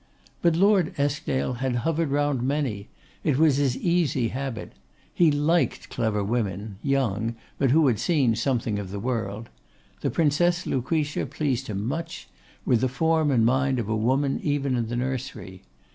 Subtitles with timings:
[0.41, 2.87] But Lord Eskdale had hovered round many;
[3.23, 4.71] it was his easy habit.
[5.13, 9.49] He liked clever women, young, but who had seen something of the world.
[10.01, 12.27] The Princess Lucretia pleased him much;
[12.65, 15.61] with the form and mind of a woman even in the nursery.